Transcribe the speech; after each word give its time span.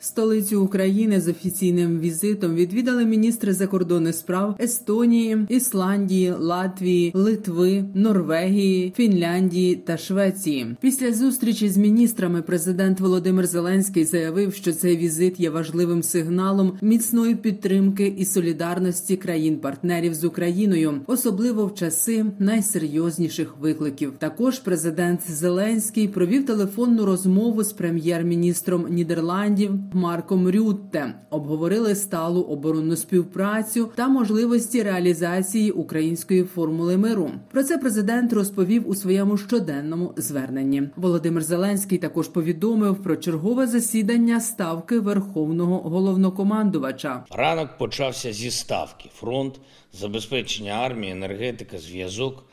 Столицю 0.00 0.62
України 0.62 1.20
з 1.20 1.28
офіційним 1.28 2.00
візитом 2.00 2.54
відвідали 2.54 3.04
міністри 3.04 3.52
закордонних 3.52 4.14
справ 4.14 4.56
Естонії, 4.60 5.46
Ісландії, 5.48 6.34
Латвії, 6.38 7.12
Литви, 7.14 7.84
Норвегії, 7.94 8.92
Фінляндії 8.96 9.76
та 9.76 9.96
Швеції. 9.96 10.76
Після 10.80 11.12
зустрічі 11.12 11.68
з 11.68 11.76
міністрами 11.76 12.42
президент 12.42 13.00
Володимир 13.00 13.46
Зеленський 13.46 14.04
заявив, 14.04 14.54
що 14.54 14.72
цей 14.72 14.96
візит 14.96 15.40
є 15.40 15.50
важливим 15.50 16.02
сигналом 16.02 16.72
міцної 16.82 17.34
підтримки 17.34 18.14
і 18.18 18.24
солідарності 18.24 19.16
країн-партнерів 19.16 20.14
з 20.14 20.24
Україною, 20.24 21.00
особливо 21.06 21.66
в 21.66 21.74
часи 21.74 22.24
найсерйозніших 22.38 23.56
викликів. 23.60 24.12
Також 24.18 24.58
президент 24.58 25.20
Зеленський 25.30 26.08
провів 26.08 26.46
телефонну 26.46 27.04
розмову 27.04 27.64
з 27.64 27.72
прем'єр-міністром 27.72 28.86
Нідерландів. 28.90 29.87
Марком 29.94 30.50
Рютте 30.50 31.14
обговорили 31.30 31.94
сталу 31.94 32.40
оборонну 32.40 32.96
співпрацю 32.96 33.90
та 33.94 34.08
можливості 34.08 34.82
реалізації 34.82 35.70
української 35.70 36.44
формули 36.44 36.96
миру. 36.96 37.30
Про 37.50 37.64
це 37.64 37.78
президент 37.78 38.32
розповів 38.32 38.88
у 38.88 38.94
своєму 38.94 39.36
щоденному 39.36 40.14
зверненні. 40.16 40.82
Володимир 40.96 41.42
Зеленський 41.42 41.98
також 41.98 42.28
повідомив 42.28 43.02
про 43.02 43.16
чергове 43.16 43.66
засідання 43.66 44.40
ставки 44.40 45.00
верховного 45.00 45.78
головнокомандувача. 45.78 47.24
Ранок 47.30 47.78
почався 47.78 48.32
зі 48.32 48.50
ставки: 48.50 49.10
фронт, 49.14 49.60
забезпечення 49.92 50.72
армії, 50.72 51.12
енергетика, 51.12 51.78
зв'язок. 51.78 52.47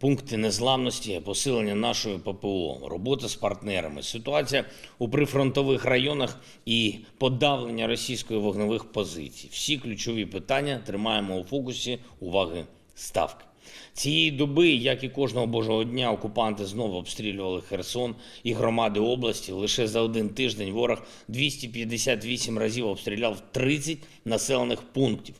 Пункти 0.00 0.36
незламності, 0.36 1.20
посилення 1.24 1.74
нашої 1.74 2.18
ППО, 2.18 2.80
робота 2.88 3.28
з 3.28 3.34
партнерами, 3.34 4.02
ситуація 4.02 4.64
у 4.98 5.08
прифронтових 5.08 5.84
районах 5.84 6.40
і 6.66 6.94
подавлення 7.18 7.86
російської 7.86 8.40
вогневих 8.40 8.84
позицій. 8.84 9.48
Всі 9.50 9.78
ключові 9.78 10.26
питання 10.26 10.80
тримаємо 10.86 11.38
у 11.38 11.44
фокусі 11.44 11.98
уваги 12.20 12.64
ставки. 12.94 13.44
Цієї 13.92 14.30
доби, 14.30 14.68
як 14.68 15.04
і 15.04 15.08
кожного 15.08 15.46
божого 15.46 15.84
дня, 15.84 16.12
окупанти 16.12 16.66
знову 16.66 16.96
обстрілювали 16.96 17.60
Херсон 17.60 18.14
і 18.42 18.52
громади 18.52 19.00
області. 19.00 19.52
Лише 19.52 19.86
за 19.86 20.00
один 20.00 20.28
тиждень 20.28 20.72
ворог 20.72 21.02
258 21.28 22.58
разів 22.58 22.86
обстріляв 22.86 23.42
30 23.52 23.98
населених 24.24 24.82
пунктів 24.82 25.34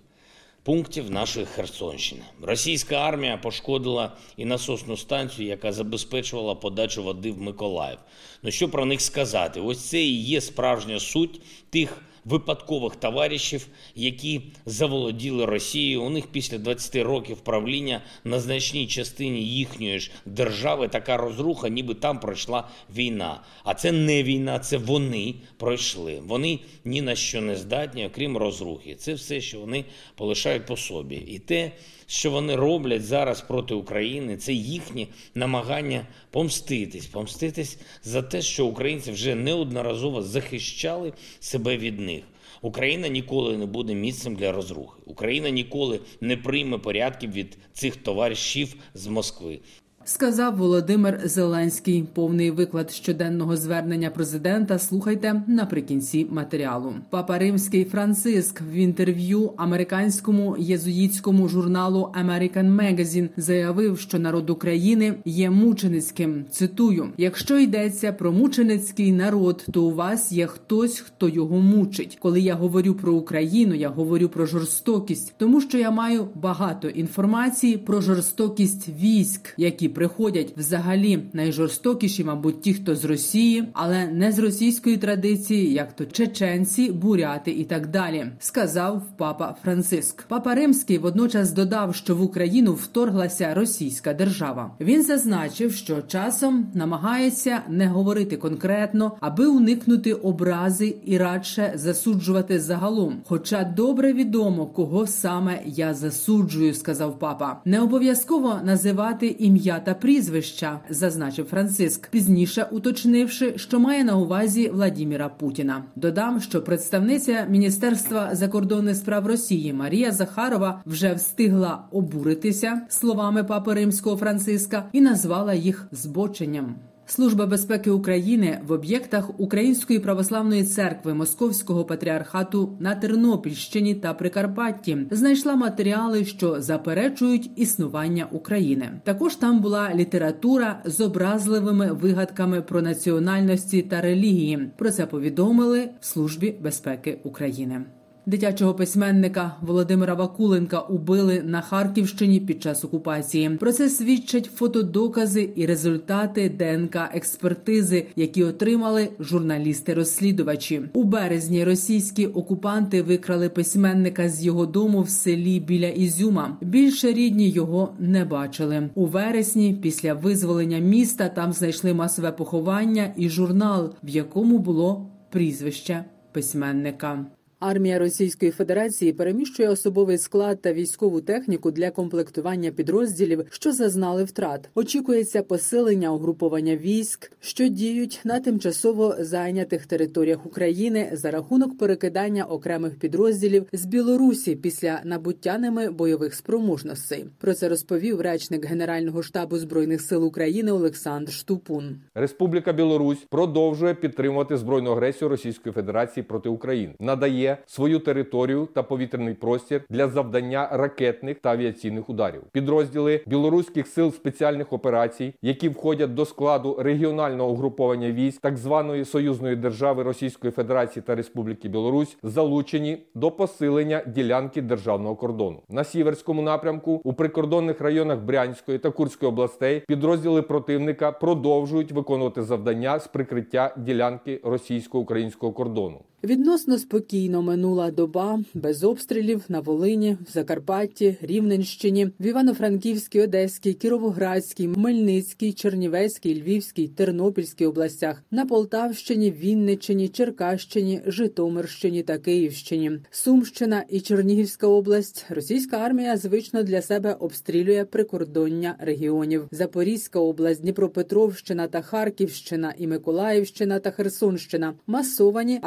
пунктів 0.71 1.11
нашої 1.11 1.47
Херсонщини. 1.47 2.23
Російська 2.43 2.97
армія 2.97 3.37
пошкодила 3.37 4.13
і 4.37 4.45
насосну 4.45 4.97
станцію, 4.97 5.49
яка 5.49 5.73
забезпечувала 5.73 6.55
подачу 6.55 7.03
води 7.03 7.33
в 7.33 7.41
Миколаїв. 7.41 7.99
Ну 8.43 8.51
що 8.51 8.69
про 8.69 8.85
них 8.85 9.01
сказати? 9.01 9.61
Ось 9.61 9.89
це 9.89 10.01
і 10.01 10.23
є 10.23 10.41
справжня 10.41 11.01
суть 11.01 11.41
тих 11.71 12.03
випадкових 12.25 12.97
товаришів, 12.97 13.67
які 13.95 14.41
заволоділи 14.67 15.45
Росією. 15.45 16.03
У 16.03 16.11
них 16.11 16.27
після 16.27 16.59
20 16.59 16.97
років 16.97 17.37
правління 17.37 18.03
на 18.25 18.41
значній 18.41 18.87
частині 18.87 19.45
їхньої 19.45 19.99
ж 19.99 20.11
держави 20.27 20.89
така 20.89 21.17
розруха, 21.17 21.69
ніби 21.69 21.95
там 21.95 22.21
пройшла 22.21 22.69
війна. 22.95 23.41
А 23.65 23.75
це 23.75 23.93
не 23.93 24.23
війна, 24.23 24.59
це 24.59 24.77
вони 24.77 25.35
пройшли. 25.57 26.21
Вони 26.27 26.59
ні 26.85 27.03
на 27.03 27.15
що 27.15 27.41
не 27.41 27.57
здатні, 27.57 28.07
окрім 28.07 28.37
розрухи. 28.37 28.95
Це 28.95 29.15
все, 29.15 29.41
що 29.41 29.61
вони 29.61 29.85
полишають 30.15 30.67
по 30.67 30.77
собі. 30.77 31.17
І 31.17 31.39
те, 31.39 31.73
що 32.11 32.31
вони 32.31 32.57
роблять 32.57 33.05
зараз 33.05 33.41
проти 33.41 33.75
України, 33.75 34.37
це 34.37 34.53
їхні 34.53 35.09
намагання 35.35 36.07
помститись, 36.31 37.07
помститись 37.07 37.79
за 38.03 38.23
те, 38.23 38.43
що 38.43 38.67
українці 38.67 39.13
вже 39.13 39.35
неодноразово 39.35 40.23
захищали 40.23 41.13
себе 41.41 41.77
від 41.77 42.01
них. 42.01 42.23
Україна 42.63 43.09
ніколи 43.09 43.57
не 43.57 43.67
буде 43.67 43.95
місцем 43.95 44.35
для 44.37 44.53
розрухи. 44.53 45.01
Україна 45.07 45.51
ніколи 45.51 46.01
не 46.21 46.37
прийме 46.37 46.79
порядків 46.79 47.33
від 47.33 47.59
цих 47.73 47.97
товаришів 47.97 48.75
з 48.95 49.07
Москви. 49.07 49.59
Сказав 50.05 50.57
Володимир 50.57 51.21
Зеленський. 51.25 52.05
Повний 52.15 52.51
виклад 52.51 52.91
щоденного 52.91 53.57
звернення 53.57 54.11
президента. 54.11 54.79
Слухайте 54.79 55.43
наприкінці 55.47 56.27
матеріалу. 56.31 56.93
Папа 57.11 57.39
Римський 57.39 57.85
Франциск 57.85 58.61
в 58.61 58.73
інтерв'ю 58.73 59.53
американському 59.57 60.57
єзуїтському 60.59 61.49
журналу 61.49 62.13
American 62.25 62.77
Magazine 62.77 63.29
заявив, 63.37 63.99
що 63.99 64.19
народ 64.19 64.51
України 64.51 65.15
є 65.25 65.51
мученицьким. 65.51 66.45
Цитую: 66.51 67.09
якщо 67.17 67.59
йдеться 67.59 68.13
про 68.13 68.33
мученицький 68.33 69.13
народ, 69.13 69.67
то 69.73 69.83
у 69.83 69.95
вас 69.95 70.33
є 70.33 70.47
хтось, 70.47 70.99
хто 70.99 71.29
його 71.29 71.61
мучить. 71.61 72.19
Коли 72.21 72.41
я 72.41 72.55
говорю 72.55 72.95
про 72.95 73.15
Україну, 73.15 73.75
я 73.75 73.89
говорю 73.89 74.29
про 74.29 74.47
жорстокість, 74.47 75.35
тому 75.39 75.61
що 75.61 75.79
я 75.79 75.91
маю 75.91 76.29
багато 76.35 76.89
інформації 76.89 77.77
про 77.77 78.01
жорстокість 78.01 78.89
військ, 78.89 79.55
які 79.57 79.90
приходять 79.91 80.53
взагалі 80.57 81.23
найжорстокіші, 81.33 82.25
мабуть, 82.25 82.61
ті, 82.61 82.75
хто 82.75 82.97
з 82.97 83.05
Росії, 83.05 83.65
але 83.73 84.07
не 84.07 84.33
з 84.33 84.39
російської 84.39 84.97
традиції, 84.97 85.73
як 85.73 85.93
то 85.93 86.05
чеченці, 86.07 86.93
буряти 86.93 87.51
і 87.51 87.65
так 87.65 87.87
далі, 87.87 88.27
сказав 88.39 89.03
папа 89.17 89.57
Франциск. 89.63 90.25
Папа 90.29 90.55
Римський 90.55 90.99
водночас 90.99 91.53
додав, 91.53 91.95
що 91.95 92.17
в 92.17 92.23
Україну 92.23 92.73
вторглася 92.75 93.55
російська 93.55 94.15
держава. 94.15 94.71
Він 94.81 95.03
зазначив, 95.03 95.73
що 95.73 96.03
часом 96.03 96.67
намагається 96.75 97.61
не 97.69 97.87
говорити 97.87 98.37
конкретно, 98.37 99.17
аби 99.21 99.47
уникнути 99.47 100.13
образи 100.13 100.97
і 101.05 101.19
радше 101.19 101.73
засуджувати 101.75 102.61
загалом. 102.61 103.21
Хоча 103.27 103.65
добре 103.65 104.13
відомо, 104.13 104.67
кого 104.67 105.07
саме 105.07 105.63
я 105.67 105.95
засуджую, 105.95 106.75
сказав 106.75 107.19
папа. 107.19 107.61
Не 107.65 107.81
обов'язково 107.81 108.61
називати 108.65 109.37
ім'я 109.39 109.80
та 109.85 109.95
прізвища, 109.95 110.81
зазначив 110.91 111.47
Франциск, 111.47 112.09
пізніше 112.11 112.67
уточнивши, 112.71 113.53
що 113.57 113.81
має 113.81 114.05
на 114.05 114.17
увазі 114.17 114.69
Владіміра 114.69 115.29
Путіна. 115.29 115.85
Додам, 115.97 116.41
що 116.41 116.63
представниця 116.63 117.47
Міністерства 117.49 118.35
закордонних 118.35 118.97
справ 118.97 119.27
Росії 119.27 119.73
Марія 119.73 120.13
Захарова 120.13 120.83
вже 120.87 121.15
встигла 121.15 121.85
обуритися 121.91 122.81
словами 122.89 123.45
папи 123.45 123.75
римського 123.75 124.17
Франциска 124.17 124.85
і 124.93 125.01
назвала 125.01 125.55
їх 125.55 125.89
збоченням. 125.93 126.75
Служба 127.11 127.47
безпеки 127.47 127.91
України 127.91 128.61
в 128.67 128.73
об'єктах 128.73 129.41
Української 129.41 129.99
православної 129.99 130.65
церкви 130.65 131.15
Московського 131.15 131.85
патріархату 131.85 132.77
на 132.81 132.95
Тернопільщині 132.95 133.95
та 133.95 134.15
Прикарпатті 134.15 134.99
знайшла 135.11 135.57
матеріали, 135.57 136.25
що 136.25 136.61
заперечують 136.61 137.51
існування 137.57 138.27
України. 138.33 139.01
Також 139.05 139.37
там 139.37 139.61
була 139.61 139.95
література 139.95 140.83
з 140.85 141.01
образливими 141.01 141.93
вигадками 141.93 142.63
про 142.63 142.83
національності 142.83 143.83
та 143.83 144.01
релігії. 144.01 144.71
Про 144.77 144.91
це 144.91 145.07
повідомили 145.07 145.91
в 146.01 146.07
службі 146.07 146.55
безпеки 146.63 147.19
України. 147.25 147.85
Дитячого 148.27 148.75
письменника 148.75 149.57
Володимира 149.61 150.15
Вакуленка 150.15 150.81
убили 150.81 151.43
на 151.43 151.61
Харківщині 151.61 152.41
під 152.41 152.63
час 152.63 152.85
окупації. 152.85 153.51
Про 153.51 153.73
це 153.73 153.89
свідчать 153.89 154.51
фотодокази 154.55 155.51
і 155.57 155.67
результати 155.67 156.49
ДНК 156.49 156.97
експертизи, 157.15 158.07
які 158.17 158.45
отримали 158.45 159.09
журналісти-розслідувачі. 159.21 160.83
У 160.93 161.05
березні 161.05 161.65
російські 161.65 162.27
окупанти 162.27 163.03
викрали 163.03 163.49
письменника 163.49 164.29
з 164.29 164.45
його 164.45 164.67
дому 164.67 165.03
в 165.03 165.09
селі 165.09 165.61
біля 165.61 165.89
Ізюма. 165.89 166.59
Більше 166.61 167.13
рідні 167.13 167.51
його 167.51 167.95
не 167.99 168.25
бачили. 168.25 168.91
У 168.95 169.07
вересні, 169.07 169.79
після 169.83 170.15
визволення 170.15 170.79
міста, 170.79 171.29
там 171.29 171.53
знайшли 171.53 171.95
масове 171.95 172.33
поховання 172.33 173.15
і 173.17 173.29
журнал, 173.29 173.95
в 174.03 174.09
якому 174.09 174.59
було 174.59 175.11
прізвище 175.31 176.05
письменника. 176.33 177.27
Армія 177.61 177.99
Російської 177.99 178.51
Федерації 178.51 179.13
переміщує 179.13 179.69
особовий 179.69 180.19
склад 180.19 180.63
та 180.63 180.73
військову 180.73 181.21
техніку 181.21 181.71
для 181.71 181.91
комплектування 181.91 182.71
підрозділів, 182.71 183.45
що 183.51 183.73
зазнали 183.73 184.25
втрат. 184.25 184.69
Очікується 184.75 185.43
посилення 185.43 186.13
угруповання 186.13 186.77
військ, 186.77 187.33
що 187.41 187.69
діють 187.69 188.21
на 188.25 188.41
тимчасово 188.41 189.15
зайнятих 189.19 189.87
територіях 189.87 190.47
України 190.47 191.11
за 191.13 191.31
рахунок 191.31 191.79
перекидання 191.79 192.45
окремих 192.45 192.99
підрозділів 192.99 193.67
з 193.73 193.85
Білорусі 193.85 194.57
після 194.57 195.01
набуття 195.05 195.59
ними 195.59 195.91
бойових 195.91 196.35
спроможностей. 196.35 197.25
Про 197.39 197.55
це 197.55 197.69
розповів 197.69 198.21
речник 198.21 198.67
Генерального 198.67 199.23
штабу 199.23 199.59
збройних 199.59 200.01
сил 200.01 200.25
України 200.25 200.73
Олександр 200.73 201.33
Штупун. 201.33 201.97
Республіка 202.15 202.73
Білорусь 202.73 203.27
продовжує 203.31 203.95
підтримувати 203.95 204.57
збройну 204.57 204.91
агресію 204.91 205.29
Російської 205.29 205.73
Федерації 205.73 206.25
проти 206.25 206.49
України, 206.49 206.95
надає 207.01 207.50
свою 207.67 207.99
територію 207.99 208.69
та 208.75 208.83
повітряний 208.83 209.35
простір 209.35 209.83
для 209.91 210.09
завдання 210.09 210.69
ракетних 210.73 211.39
та 211.39 211.51
авіаційних 211.51 212.11
ударів. 212.11 212.43
Підрозділи 212.53 213.21
білоруських 213.27 213.87
сил 213.87 214.13
спеціальних 214.13 214.73
операцій, 214.73 215.35
які 215.43 215.69
входять 215.69 216.15
до 216.15 216.25
складу 216.25 216.77
регіонального 216.79 217.51
угруповання 217.51 218.13
військ 218.13 218.41
так 218.41 218.57
званої 218.57 219.05
союзної 219.05 219.57
держави 219.57 220.03
Російської 220.03 220.51
Федерації 220.51 221.03
та 221.07 221.15
Республіки 221.15 221.69
Білорусь, 221.69 222.17
залучені 222.23 222.99
до 223.15 223.31
посилення 223.31 224.03
ділянки 224.07 224.63
державного 224.63 225.17
кордону 225.17 225.63
на 225.69 225.85
сіверському 225.85 226.43
напрямку 226.43 227.01
у 227.05 227.13
прикордонних 227.13 227.81
районах 227.81 228.19
Брянської 228.19 228.79
та 228.79 228.91
Курської 228.91 229.29
областей. 229.29 229.83
Підрозділи 229.89 230.43
противника 230.43 231.13
продовжують 231.13 231.93
виконувати 231.93 232.43
завдання 232.43 232.99
з 232.99 233.09
прикриття 233.09 233.75
ділянки 233.77 234.41
російсько-українського 234.45 235.53
кордону. 235.53 236.01
Відносно 236.25 236.79
спокійно 236.79 237.43
минула 237.43 237.91
доба 237.91 238.41
без 238.55 238.85
обстрілів 238.85 239.45
на 239.49 239.61
Волині, 239.61 240.17
в 240.29 240.33
Закарпатті, 240.33 241.17
Рівненщині, 241.23 242.11
в 242.21 242.27
Івано-Франківській, 242.27 243.21
Одеській, 243.21 243.75
Кіровоградській, 243.75 244.69
Хмельницькій, 244.69 245.53
Чернівецькій, 245.53 246.43
Львівській, 246.43 246.89
Тернопільській 246.89 247.67
областях, 247.67 248.23
на 248.31 248.47
Полтавщині, 248.47 249.31
Вінниччині, 249.31 250.09
Черкащині, 250.09 251.03
Житомирщині 251.07 252.03
та 252.03 252.19
Київщині, 252.19 252.93
Сумщина 253.11 253.85
і 253.89 254.01
Чернігівська 254.01 254.67
область. 254.67 255.27
Російська 255.29 255.77
армія 255.77 256.17
звично 256.17 256.63
для 256.63 256.83
себе 256.83 257.13
обстрілює 257.13 257.85
прикордоння 257.85 258.77
регіонів: 258.79 259.49
Запорізька 259.51 260.19
область, 260.19 260.63
Дніпропетровщина 260.63 261.69
та 261.69 261.83
Харківщина, 261.83 262.75
і 262.79 262.87
Миколаївщина 262.87 263.79
та 263.79 263.91
Херсонщина, 263.91 264.75
масовані 264.87 265.59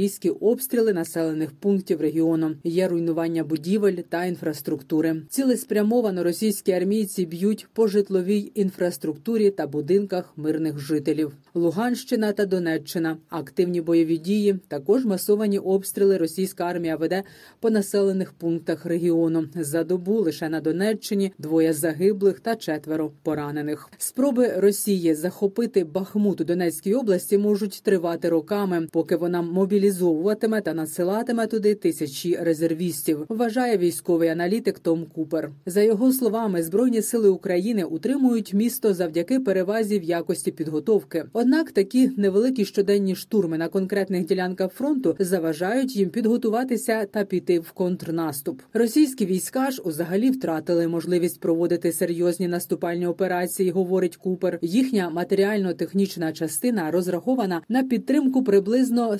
артилерійські 0.00 0.30
обстріли 0.30 0.92
населених 0.92 1.50
пунктів 1.50 2.00
регіону. 2.00 2.56
Є 2.64 2.88
руйнування 2.88 3.44
будівель 3.44 3.96
та 4.08 4.24
інфраструктури. 4.24 5.22
Цілеспрямовано 5.28 6.24
російські 6.24 6.72
армійці 6.72 7.26
б'ють 7.26 7.66
по 7.72 7.88
житловій 7.88 8.52
інфраструктурі 8.54 9.50
та 9.50 9.66
будинках 9.66 10.32
мирних 10.36 10.78
жителів. 10.78 11.32
Луганщина 11.54 12.32
та 12.32 12.46
Донеччина. 12.46 13.16
Активні 13.28 13.80
бойові 13.80 14.18
дії. 14.18 14.58
Також 14.68 15.04
масовані 15.04 15.58
обстріли. 15.58 16.16
Російська 16.16 16.64
армія 16.64 16.96
веде 16.96 17.22
по 17.60 17.70
населених 17.70 18.32
пунктах 18.32 18.86
регіону. 18.86 19.48
За 19.54 19.84
добу 19.84 20.20
лише 20.20 20.48
на 20.48 20.60
Донеччині 20.60 21.32
двоє 21.38 21.72
загиблих 21.72 22.40
та 22.40 22.56
четверо 22.56 23.10
поранених. 23.22 23.90
Спроби 23.98 24.52
Росії 24.56 25.14
захопити 25.14 25.84
Бахмут 25.84 26.40
у 26.40 26.44
Донецькій 26.44 26.94
області 26.94 27.38
можуть 27.38 27.80
тривати 27.82 28.28
роками, 28.28 28.88
поки 28.92 29.16
вона 29.16 29.42
мобілізовуватиме 29.90 30.60
та 30.60 30.74
надсилатиме 30.74 31.46
туди 31.46 31.74
тисячі 31.74 32.36
резервістів. 32.36 33.24
Вважає 33.28 33.78
військовий 33.78 34.28
аналітик 34.28 34.78
Том 34.78 35.06
Купер. 35.14 35.50
За 35.66 35.82
його 35.82 36.12
словами, 36.12 36.62
збройні 36.62 37.02
сили 37.02 37.28
України 37.28 37.84
утримують 37.84 38.54
місто 38.54 38.94
завдяки 38.94 39.40
перевазі 39.40 39.98
в 39.98 40.02
якості 40.02 40.50
підготовки. 40.50 41.24
Однак 41.32 41.72
такі 41.72 42.10
невеликі 42.16 42.64
щоденні 42.64 43.14
штурми 43.14 43.58
на 43.58 43.68
конкретних 43.68 44.26
ділянках 44.26 44.72
фронту 44.72 45.16
заважають 45.18 45.96
їм 45.96 46.10
підготуватися 46.10 47.04
та 47.04 47.24
піти 47.24 47.60
в 47.60 47.72
контрнаступ. 47.72 48.62
Російські 48.72 49.26
війська 49.26 49.70
ж 49.70 49.82
узагалі 49.82 50.30
втратили 50.30 50.88
можливість 50.88 51.40
проводити 51.40 51.92
серйозні 51.92 52.48
наступальні 52.48 53.06
операції. 53.06 53.70
Говорить 53.70 54.16
Купер. 54.16 54.58
Їхня 54.62 55.10
матеріально-технічна 55.10 56.32
частина 56.32 56.90
розрахована 56.90 57.62
на 57.68 57.82
підтримку 57.82 58.44
приблизно 58.44 59.18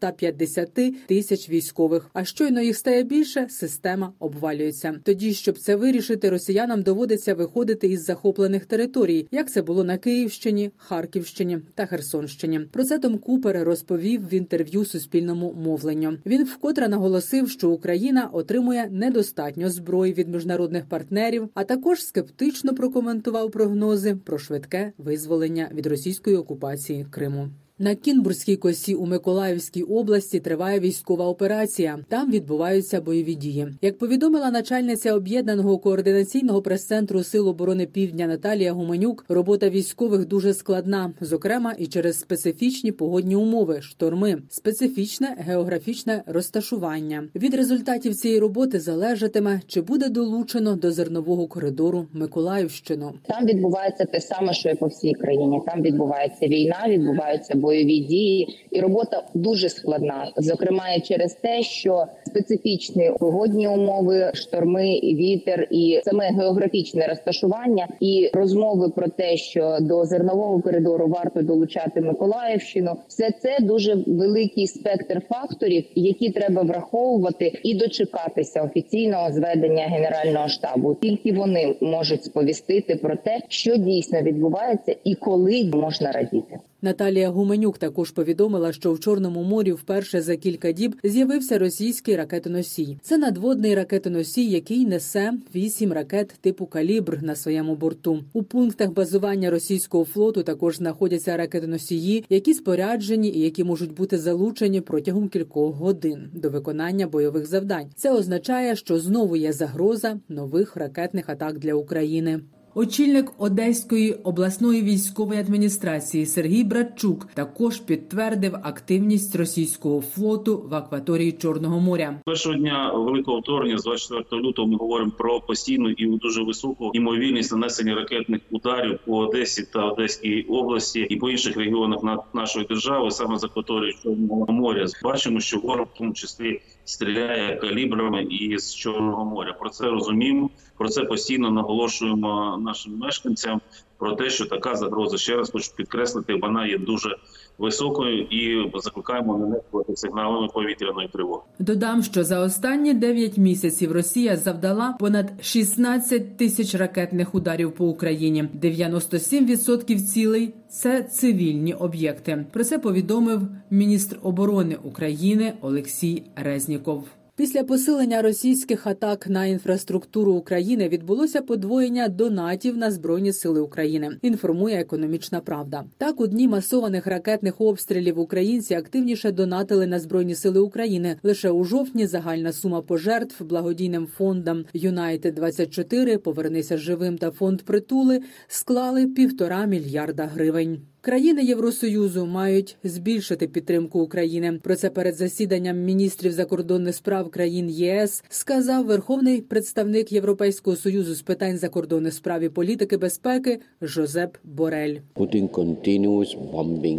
100-150 0.00 0.94
тисяч 1.06 1.50
військових. 1.50 2.10
А 2.12 2.24
щойно 2.24 2.60
їх 2.60 2.76
стає 2.76 3.02
більше, 3.02 3.46
система 3.50 4.12
обвалюється. 4.18 5.00
Тоді, 5.04 5.34
щоб 5.34 5.58
це 5.58 5.76
вирішити, 5.76 6.30
росіянам 6.30 6.82
доводиться 6.82 7.34
виходити 7.34 7.88
із 7.88 8.04
захоплених 8.04 8.66
територій, 8.66 9.26
як 9.30 9.50
це 9.50 9.62
було 9.62 9.84
на 9.84 9.98
Київщині, 9.98 10.70
Харківщині 10.76 11.58
та 11.74 11.86
Херсонщині. 11.86 12.60
Про 12.60 12.84
це 12.84 12.98
Том 12.98 13.18
Купер 13.18 13.64
розповів 13.64 14.28
в 14.28 14.34
інтерв'ю 14.34 14.84
Суспільному 14.84 15.52
мовленню. 15.52 16.18
Він 16.26 16.44
вкотре 16.44 16.88
наголосив, 16.88 17.50
що 17.50 17.70
Україна 17.70 18.26
отримує 18.32 18.88
недостатньо 18.90 19.70
зброї 19.70 20.12
від 20.12 20.28
міжнародних 20.28 20.84
партнерів, 20.84 21.48
а 21.54 21.64
також 21.64 22.04
скептично 22.04 22.74
прокоментував 22.74 23.50
прогнози 23.50 24.16
про 24.24 24.38
швидке 24.38 24.92
визволення 24.98 25.70
від 25.74 25.86
російської 25.86 26.36
окупації 26.36 27.06
Криму. 27.10 27.48
На 27.82 27.94
Кінбурзькій 27.94 28.56
косі 28.56 28.94
у 28.94 29.06
Миколаївській 29.06 29.82
області 29.82 30.40
триває 30.40 30.80
військова 30.80 31.26
операція. 31.26 31.98
Там 32.08 32.30
відбуваються 32.30 33.00
бойові 33.00 33.34
дії. 33.34 33.66
Як 33.82 33.98
повідомила 33.98 34.50
начальниця 34.50 35.14
об'єднаного 35.14 35.78
координаційного 35.78 36.62
прес-центру 36.62 37.22
Сил 37.22 37.48
оборони 37.48 37.86
Півдня 37.86 38.26
Наталія 38.26 38.72
Гуменюк, 38.72 39.24
робота 39.28 39.68
військових 39.68 40.26
дуже 40.26 40.54
складна, 40.54 41.12
зокрема 41.20 41.74
і 41.78 41.86
через 41.86 42.18
специфічні 42.20 42.92
погодні 42.92 43.36
умови, 43.36 43.82
шторми, 43.82 44.42
специфічне 44.48 45.36
географічне 45.38 46.22
розташування. 46.26 47.28
Від 47.34 47.54
результатів 47.54 48.14
цієї 48.14 48.40
роботи 48.40 48.80
залежатиме, 48.80 49.60
чи 49.66 49.80
буде 49.80 50.08
долучено 50.08 50.76
до 50.76 50.92
зернового 50.92 51.46
коридору 51.46 52.06
Миколаївщину. 52.12 53.12
Там 53.26 53.46
відбувається 53.46 54.04
те 54.04 54.20
саме, 54.20 54.52
що 54.52 54.68
і 54.68 54.74
по 54.74 54.86
всій 54.86 55.12
країні. 55.12 55.60
Там 55.66 55.82
відбувається 55.82 56.46
війна, 56.46 56.84
відбуваються 56.88 57.54
бойові 57.70 57.98
дії, 57.98 58.48
і 58.70 58.80
робота 58.80 59.22
дуже 59.34 59.68
складна. 59.68 60.32
Зокрема, 60.36 60.88
і 60.96 61.00
через 61.00 61.34
те, 61.34 61.62
що 61.62 62.04
специфічні 62.26 63.12
погодні 63.20 63.68
умови, 63.68 64.30
шторми, 64.34 65.00
вітер 65.02 65.68
і 65.70 66.00
саме 66.04 66.30
географічне 66.30 67.06
розташування 67.06 67.88
і 68.00 68.30
розмови 68.32 68.88
про 68.88 69.08
те, 69.08 69.36
що 69.36 69.78
до 69.80 70.04
зернового 70.04 70.60
коридору 70.60 71.08
варто 71.08 71.42
долучати 71.42 72.00
Миколаївщину, 72.00 72.96
все 73.08 73.30
це 73.42 73.58
дуже 73.60 73.94
великий 74.06 74.66
спектр 74.66 75.22
факторів, 75.28 75.84
які 75.94 76.30
треба 76.30 76.62
враховувати 76.62 77.60
і 77.62 77.74
дочекатися 77.74 78.62
офіційного 78.62 79.32
зведення 79.32 79.82
генерального 79.82 80.48
штабу. 80.48 80.94
Тільки 80.94 81.32
вони 81.32 81.74
можуть 81.80 82.24
сповістити 82.24 82.96
про 82.96 83.16
те, 83.16 83.40
що 83.48 83.76
дійсно 83.76 84.22
відбувається 84.22 84.96
і 85.04 85.14
коли 85.14 85.64
можна 85.64 86.12
радіти. 86.12 86.58
Наталія 86.82 87.30
Гуменюк 87.30 87.78
також 87.78 88.10
повідомила, 88.10 88.72
що 88.72 88.92
в 88.92 89.00
Чорному 89.00 89.42
морі 89.42 89.72
вперше 89.72 90.22
за 90.22 90.36
кілька 90.36 90.72
діб 90.72 90.96
з'явився 91.04 91.58
російський 91.58 92.16
ракетоносій. 92.16 92.98
Це 93.02 93.18
надводний 93.18 93.74
ракетоносій, 93.74 94.50
який 94.50 94.86
несе 94.86 95.32
вісім 95.54 95.92
ракет 95.92 96.34
типу 96.40 96.66
калібр 96.66 97.22
на 97.22 97.36
своєму 97.36 97.74
борту. 97.76 98.24
У 98.32 98.42
пунктах 98.42 98.90
базування 98.90 99.50
російського 99.50 100.04
флоту 100.04 100.42
також 100.42 100.76
знаходяться 100.76 101.36
ракетоносії, 101.36 102.24
які 102.30 102.54
споряджені 102.54 103.28
і 103.28 103.40
які 103.40 103.64
можуть 103.64 103.94
бути 103.94 104.18
залучені 104.18 104.80
протягом 104.80 105.28
кількох 105.28 105.74
годин 105.74 106.30
до 106.34 106.50
виконання 106.50 107.06
бойових 107.06 107.46
завдань. 107.46 107.86
Це 107.96 108.12
означає, 108.12 108.76
що 108.76 108.98
знову 108.98 109.36
є 109.36 109.52
загроза 109.52 110.20
нових 110.28 110.76
ракетних 110.76 111.28
атак 111.28 111.58
для 111.58 111.74
України. 111.74 112.40
Очільник 112.74 113.32
Одеської 113.38 114.12
обласної 114.12 114.82
військової 114.82 115.40
адміністрації 115.40 116.26
Сергій 116.26 116.64
Братчук 116.64 117.26
також 117.34 117.80
підтвердив 117.80 118.54
активність 118.62 119.36
російського 119.36 120.00
флоту 120.00 120.66
в 120.70 120.74
акваторії 120.74 121.32
Чорного 121.32 121.80
моря. 121.80 122.20
Першого 122.24 122.54
дня 122.54 122.92
великого 122.92 123.40
вторгнення, 123.40 123.78
з 123.78 123.84
24 123.84 124.42
лютого, 124.42 124.68
ми 124.68 124.76
говоримо 124.76 125.12
про 125.18 125.40
постійну 125.40 125.90
і 125.90 126.06
дуже 126.06 126.42
високу 126.42 126.90
ймовірність 126.94 127.52
нанесення 127.52 127.94
ракетних 127.94 128.40
ударів 128.50 128.98
по 129.06 129.18
Одесі 129.18 129.66
та 129.72 129.84
Одеській 129.84 130.42
області 130.42 131.00
і 131.00 131.16
по 131.16 131.30
інших 131.30 131.56
регіонах 131.56 132.24
нашої 132.34 132.66
держави, 132.66 133.10
саме 133.10 133.38
з 133.38 133.44
акваторії 133.44 133.96
Чорного 134.02 134.52
моря. 134.52 134.86
Бачимо, 135.02 135.40
що 135.40 135.58
ворог 135.58 135.86
в 135.94 135.98
тому 135.98 136.12
числі 136.12 136.60
стріляє 136.92 137.56
калібрами 137.56 138.22
і 138.22 138.58
з 138.58 138.74
Чорного 138.74 139.24
моря. 139.24 139.56
Про 139.60 139.70
це 139.70 139.84
розуміємо. 139.84 140.50
Про 140.78 140.88
це 140.88 141.04
постійно 141.04 141.50
наголошуємо 141.50 142.58
нашим 142.64 142.98
мешканцям 142.98 143.60
про 144.00 144.12
те, 144.12 144.30
що 144.30 144.46
така 144.46 144.74
загроза 144.74 145.16
ще 145.16 145.36
раз 145.36 145.50
хочу 145.50 145.74
підкреслити, 145.76 146.34
вона 146.34 146.66
є 146.66 146.78
дуже 146.78 147.16
високою 147.58 148.22
і 148.22 148.70
закликаємо 148.74 149.38
не 149.38 149.46
нехтувати 149.46 149.96
сигналами 149.96 150.48
повітряної 150.48 151.08
тривоги. 151.08 151.42
Додам, 151.58 152.02
що 152.02 152.24
за 152.24 152.40
останні 152.40 152.94
9 152.94 153.38
місяців 153.38 153.92
Росія 153.92 154.36
завдала 154.36 154.96
понад 155.00 155.32
16 155.40 156.36
тисяч 156.36 156.74
ракетних 156.74 157.34
ударів 157.34 157.72
по 157.72 157.86
Україні. 157.86 158.48
97% 158.62 159.98
цілей 159.98 160.54
це 160.70 161.02
цивільні 161.02 161.74
об'єкти. 161.74 162.44
Про 162.50 162.64
це 162.64 162.78
повідомив 162.78 163.42
міністр 163.70 164.18
оборони 164.22 164.76
України 164.82 165.52
Олексій 165.60 166.22
Резніков. 166.36 167.04
Після 167.40 167.64
посилення 167.64 168.22
російських 168.22 168.86
атак 168.86 169.28
на 169.28 169.46
інфраструктуру 169.46 170.32
України 170.32 170.88
відбулося 170.88 171.42
подвоєння 171.42 172.08
донатів 172.08 172.76
на 172.76 172.90
збройні 172.90 173.32
сили 173.32 173.60
України. 173.60 174.10
Інформує 174.22 174.80
економічна 174.80 175.40
правда. 175.40 175.84
Так 175.98 176.20
у 176.20 176.26
дні 176.26 176.48
масованих 176.48 177.06
ракетних 177.06 177.60
обстрілів 177.60 178.18
українці 178.18 178.74
активніше 178.74 179.32
донатили 179.32 179.86
на 179.86 179.98
збройні 179.98 180.34
сили 180.34 180.60
України. 180.60 181.16
Лише 181.22 181.50
у 181.50 181.64
жовтні 181.64 182.06
загальна 182.06 182.52
сума 182.52 182.82
пожертв 182.82 183.44
благодійним 183.44 184.06
фондам 184.06 184.64
Юнайтед 184.72 185.34
24 185.34 186.18
Повернися 186.18 186.78
живим 186.78 187.18
та 187.18 187.30
фонд 187.30 187.62
притули 187.62 188.20
склали 188.48 189.06
півтора 189.06 189.64
мільярда 189.64 190.24
гривень. 190.24 190.89
Країни 191.02 191.44
Євросоюзу 191.44 192.26
мають 192.26 192.76
збільшити 192.84 193.48
підтримку 193.48 194.00
України. 194.00 194.60
Про 194.62 194.76
це 194.76 194.90
перед 194.90 195.14
засіданням 195.14 195.78
міністрів 195.78 196.32
закордонних 196.32 196.94
справ 196.94 197.30
країн 197.30 197.70
ЄС 197.70 198.24
сказав 198.28 198.86
верховний 198.86 199.40
представник 199.40 200.12
Європейського 200.12 200.76
союзу 200.76 201.14
з 201.14 201.22
питань 201.22 201.58
закордонних 201.58 202.14
справ 202.14 202.42
і 202.42 202.48
політики 202.48 202.96
безпеки 202.96 203.60
Жозеп 203.82 204.36
Борель. 204.44 204.96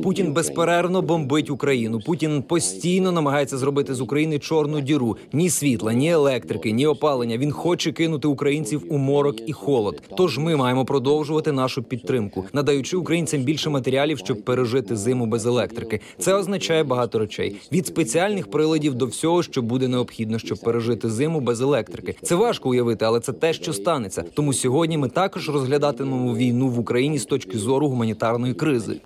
Путін 0.04 0.34
безперервно 0.34 1.02
бомбить 1.02 1.50
Україну. 1.50 2.00
Путін 2.00 2.42
постійно 2.42 3.12
намагається 3.12 3.58
зробити 3.58 3.94
з 3.94 4.02
України 4.02 4.40
чорну 4.40 4.82
діру. 4.82 5.18
Ні 5.34 5.50
світла, 5.50 5.94
ні 5.94 6.12
електрики, 6.12 6.72
ні 6.72 6.88
опалення. 6.88 7.38
Він 7.38 7.52
хоче 7.52 7.92
кинути 7.92 8.28
українців 8.28 8.84
у 8.90 8.98
морок 8.98 9.50
і 9.50 9.54
холод. 9.54 10.02
Тож 10.18 10.38
ми 10.38 10.56
маємо 10.56 10.86
продовжувати 10.86 11.52
нашу 11.52 11.84
підтримку, 11.84 12.46
надаючи 12.54 12.98
українцям 12.98 13.42
більше 13.44 13.70
матеріалів, 13.70 13.91
щоб 14.20 14.42
пережити 14.42 14.96
зиму 14.96 15.26
без 15.26 15.46
електрики. 15.46 16.00
Це 16.18 16.34
означає 16.34 16.84
багато 16.84 17.20
речей 17.20 17.56
від 17.72 17.88
спеціальних 17.88 18.52
приладів 18.52 18.94
до 18.94 19.06
всього, 19.06 19.44
що 19.44 19.62
буде 19.62 19.88
необхідно, 19.88 20.40
щоб 20.40 20.58
пережити 20.58 21.10
зиму 21.10 21.40
без 21.40 21.62
електрики. 21.62 22.16
Це 22.22 22.36
важко 22.36 22.70
уявити, 22.70 23.06
але 23.06 23.20
це 23.20 23.34
те, 23.34 23.54
що 23.54 23.74
станеться. 23.74 24.24
Тому 24.34 24.54
сьогодні 24.54 24.98
ми 24.98 25.10
також 25.10 25.50
розглядатимемо 25.50 26.36
війну 26.36 26.68
в 26.68 26.80
Україні 26.80 27.20
з 27.20 27.26
точки 27.26 27.58
зору 27.58 27.88
гуманітарної 27.88 28.54
кризи. 28.54 29.02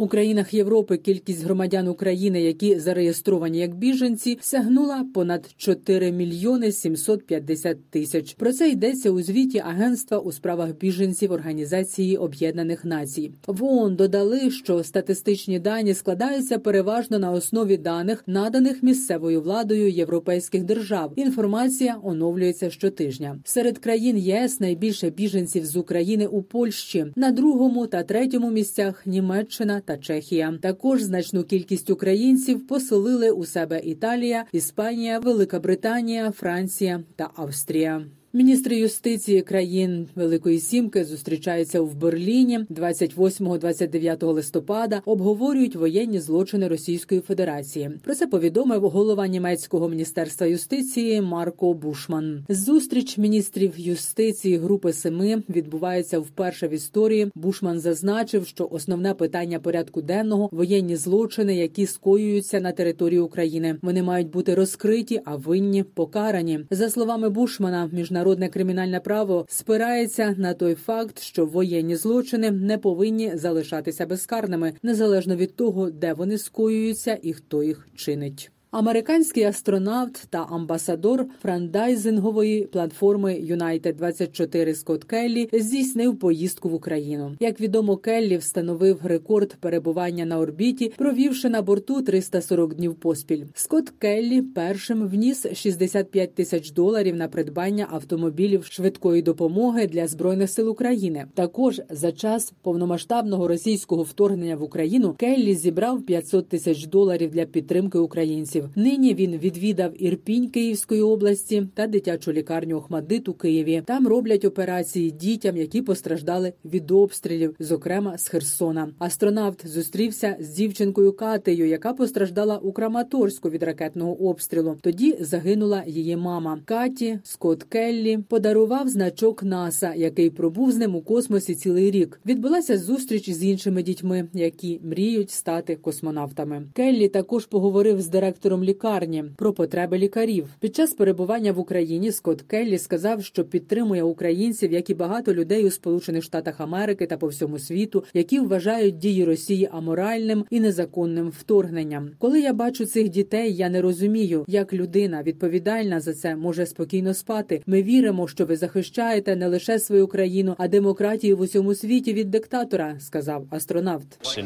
У 0.00 0.08
країнах 0.08 0.54
Європи 0.54 0.96
кількість 0.96 1.44
громадян 1.44 1.88
України, 1.88 2.42
які 2.42 2.78
зареєстровані 2.78 3.58
як 3.58 3.74
біженці, 3.74 4.38
сягнула 4.40 5.04
понад 5.14 5.50
4 5.56 6.12
мільйони 6.12 6.72
750 6.72 7.90
тисяч. 7.90 8.34
Про 8.34 8.52
це 8.52 8.68
йдеться 8.68 9.10
у 9.10 9.22
звіті 9.22 9.58
Агентства 9.58 10.18
у 10.18 10.32
справах 10.32 10.78
біженців 10.78 11.32
Організації 11.32 12.16
Об'єднаних 12.16 12.84
Націй. 12.84 13.32
В 13.46 13.64
ООН 13.64 13.96
додали, 13.96 14.50
що 14.50 14.84
статистичні 14.84 15.58
дані 15.58 15.94
складаються 15.94 16.58
переважно 16.58 17.18
на 17.18 17.30
основі 17.30 17.76
даних, 17.76 18.24
наданих 18.26 18.82
місцевою 18.82 19.42
владою 19.42 19.90
європейських 19.90 20.64
держав. 20.64 21.12
Інформація 21.16 21.96
оновлюється 22.02 22.70
щотижня. 22.70 23.38
Серед 23.44 23.78
країн 23.78 24.18
ЄС 24.18 24.60
найбільше 24.60 25.10
біженців 25.10 25.66
з 25.66 25.76
України 25.76 26.26
у 26.26 26.42
Польщі 26.42 27.06
на 27.16 27.30
другому 27.30 27.86
та 27.86 28.02
третьому 28.02 28.50
місцях 28.50 29.06
Німеччина 29.06 29.80
та 29.88 29.98
Чехія. 29.98 30.58
Також 30.62 31.02
значну 31.02 31.44
кількість 31.44 31.90
українців 31.90 32.66
поселили 32.66 33.30
у 33.30 33.44
себе 33.44 33.80
Італія, 33.84 34.44
Іспанія, 34.52 35.18
Велика 35.18 35.60
Британія, 35.60 36.30
Франція 36.30 37.00
та 37.16 37.30
Австрія. 37.36 38.17
Міністри 38.32 38.76
юстиції 38.76 39.42
країн 39.42 40.08
Великої 40.14 40.58
Сімки 40.58 41.04
зустрічаються 41.04 41.80
в 41.80 41.94
Берліні 41.94 42.58
28-29 42.70 44.32
листопада. 44.32 45.02
Обговорюють 45.04 45.76
воєнні 45.76 46.20
злочини 46.20 46.68
Російської 46.68 47.20
Федерації. 47.20 47.90
Про 48.04 48.14
це 48.14 48.26
повідомив 48.26 48.82
голова 48.82 49.26
німецького 49.26 49.88
міністерства 49.88 50.46
юстиції 50.46 51.20
Марко 51.20 51.74
Бушман. 51.74 52.44
Зустріч 52.48 53.18
міністрів 53.18 53.72
юстиції 53.76 54.56
Групи 54.56 54.92
Семи 54.92 55.42
відбувається 55.48 56.18
вперше 56.18 56.68
в 56.68 56.72
історії. 56.72 57.30
Бушман 57.34 57.80
зазначив, 57.80 58.46
що 58.46 58.68
основне 58.70 59.14
питання 59.14 59.58
порядку 59.58 60.02
денного 60.02 60.48
воєнні 60.52 60.96
злочини, 60.96 61.56
які 61.56 61.86
скоюються 61.86 62.60
на 62.60 62.72
території 62.72 63.20
України. 63.20 63.76
Вони 63.82 64.02
мають 64.02 64.30
бути 64.30 64.54
розкриті, 64.54 65.20
а 65.24 65.36
винні 65.36 65.82
покарані. 65.82 66.60
За 66.70 66.90
словами 66.90 67.28
Бушмана, 67.30 67.90
міжнародні 67.92 68.17
Міжнародне 68.18 68.48
кримінальне 68.48 69.00
право 69.00 69.46
спирається 69.48 70.34
на 70.38 70.54
той 70.54 70.74
факт, 70.74 71.18
що 71.18 71.46
воєнні 71.46 71.96
злочини 71.96 72.50
не 72.50 72.78
повинні 72.78 73.36
залишатися 73.36 74.06
безкарними, 74.06 74.72
незалежно 74.82 75.36
від 75.36 75.56
того, 75.56 75.90
де 75.90 76.12
вони 76.12 76.38
скоюються 76.38 77.18
і 77.22 77.32
хто 77.32 77.62
їх 77.62 77.88
чинить. 77.94 78.50
Американський 78.70 79.44
астронавт 79.44 80.26
та 80.30 80.46
амбасадор 80.50 81.26
франдайзингової 81.42 82.62
платформи 82.62 83.32
United 83.34 83.94
24 83.94 84.74
Скотт 84.74 85.04
Келлі 85.04 85.48
здійснив 85.52 86.18
поїздку 86.18 86.68
в 86.68 86.74
Україну. 86.74 87.36
Як 87.40 87.60
відомо, 87.60 87.96
Келлі 87.96 88.36
встановив 88.36 89.00
рекорд 89.04 89.56
перебування 89.60 90.24
на 90.24 90.38
орбіті, 90.38 90.92
провівши 90.96 91.48
на 91.48 91.62
борту 91.62 92.02
340 92.02 92.74
днів 92.74 92.94
поспіль. 92.94 93.44
Скотт 93.54 93.90
Келлі 93.90 94.42
першим 94.42 95.08
вніс 95.08 95.46
65 95.52 96.34
тисяч 96.34 96.70
доларів 96.70 97.16
на 97.16 97.28
придбання 97.28 97.88
автомобілів 97.90 98.64
швидкої 98.64 99.22
допомоги 99.22 99.86
для 99.86 100.06
збройних 100.06 100.50
сил 100.50 100.70
України. 100.70 101.24
Також 101.34 101.80
за 101.90 102.12
час 102.12 102.52
повномасштабного 102.62 103.48
російського 103.48 104.02
вторгнення 104.02 104.56
в 104.56 104.62
Україну 104.62 105.14
Келлі 105.18 105.54
зібрав 105.54 106.02
500 106.02 106.48
тисяч 106.48 106.86
доларів 106.86 107.30
для 107.30 107.44
підтримки 107.44 107.98
українців. 107.98 108.57
Нині 108.76 109.14
він 109.14 109.36
відвідав 109.36 110.02
Ірпінь 110.02 110.48
Київської 110.48 111.02
області 111.02 111.66
та 111.74 111.86
дитячу 111.86 112.32
лікарню 112.32 112.76
Охмадит 112.76 113.28
у 113.28 113.34
Києві. 113.34 113.82
Там 113.86 114.08
роблять 114.08 114.44
операції 114.44 115.10
дітям, 115.10 115.56
які 115.56 115.82
постраждали 115.82 116.52
від 116.64 116.90
обстрілів, 116.90 117.56
зокрема 117.58 118.18
з 118.18 118.28
Херсона. 118.28 118.88
Астронавт 118.98 119.66
зустрівся 119.66 120.36
з 120.40 120.48
дівчинкою 120.48 121.12
Катею, 121.12 121.66
яка 121.68 121.92
постраждала 121.92 122.58
у 122.58 122.72
Краматорську 122.72 123.50
від 123.50 123.62
ракетного 123.62 124.28
обстрілу. 124.28 124.76
Тоді 124.80 125.16
загинула 125.20 125.82
її 125.86 126.16
мама. 126.16 126.60
Каті 126.64 127.18
Скотт 127.22 127.62
Келлі 127.62 128.18
подарував 128.28 128.88
значок 128.88 129.42
НАСА, 129.42 129.94
який 129.94 130.30
пробув 130.30 130.72
з 130.72 130.76
ним 130.76 130.94
у 130.96 131.00
космосі 131.00 131.54
цілий 131.54 131.90
рік. 131.90 132.20
Відбулася 132.26 132.78
зустріч 132.78 133.30
з 133.30 133.44
іншими 133.44 133.82
дітьми, 133.82 134.28
які 134.34 134.80
мріють 134.82 135.30
стати 135.30 135.76
космонавтами. 135.76 136.62
Келлі 136.72 137.08
також 137.08 137.46
поговорив 137.46 138.00
з 138.00 138.08
директором 138.08 138.47
лікарні 138.56 139.24
про 139.36 139.52
потреби 139.52 139.98
лікарів. 139.98 140.48
Під 140.60 140.76
час 140.76 140.92
перебування 140.92 141.52
в 141.52 141.58
Україні 141.58 142.12
Скотт 142.12 142.42
Келлі 142.42 142.78
сказав, 142.78 143.24
що 143.24 143.44
підтримує 143.44 144.02
українців, 144.02 144.72
як 144.72 144.90
і 144.90 144.94
багато 144.94 145.34
людей 145.34 145.66
у 145.66 145.70
Сполучених 145.70 146.24
Штатах 146.24 146.60
Америки 146.60 147.06
та 147.06 147.16
по 147.16 147.26
всьому 147.26 147.58
світу, 147.58 148.04
які 148.14 148.40
вважають 148.40 148.98
дії 148.98 149.24
Росії 149.24 149.68
аморальним 149.72 150.44
і 150.50 150.60
незаконним 150.60 151.28
вторгненням. 151.28 152.10
Коли 152.18 152.40
я 152.40 152.52
бачу 152.52 152.86
цих 152.86 153.08
дітей, 153.08 153.54
я 153.54 153.68
не 153.68 153.82
розумію, 153.82 154.44
як 154.48 154.72
людина 154.72 155.22
відповідальна 155.22 156.00
за 156.00 156.14
це 156.14 156.36
може 156.36 156.66
спокійно 156.66 157.14
спати. 157.14 157.62
Ми 157.66 157.82
віримо, 157.82 158.28
що 158.28 158.46
ви 158.46 158.56
захищаєте 158.56 159.36
не 159.36 159.48
лише 159.48 159.78
свою 159.78 160.06
країну, 160.06 160.54
а 160.58 160.68
демократію 160.68 161.36
в 161.36 161.40
усьому 161.40 161.74
світі 161.74 162.12
від 162.12 162.30
диктатора, 162.30 162.96
сказав 163.00 163.46
астронавт. 163.50 164.36